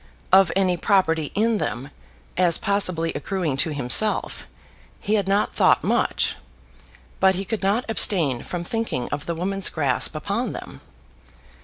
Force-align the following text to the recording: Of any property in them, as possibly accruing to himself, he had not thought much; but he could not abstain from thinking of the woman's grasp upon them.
Of 0.33 0.51
any 0.55 0.77
property 0.77 1.31
in 1.35 1.59
them, 1.59 1.91
as 2.35 2.57
possibly 2.57 3.13
accruing 3.13 3.55
to 3.57 3.69
himself, 3.71 4.47
he 4.99 5.13
had 5.13 5.27
not 5.27 5.53
thought 5.53 5.83
much; 5.83 6.37
but 7.19 7.35
he 7.35 7.45
could 7.45 7.61
not 7.61 7.85
abstain 7.87 8.41
from 8.41 8.63
thinking 8.63 9.09
of 9.09 9.27
the 9.27 9.35
woman's 9.35 9.69
grasp 9.69 10.15
upon 10.15 10.53
them. 10.53 10.81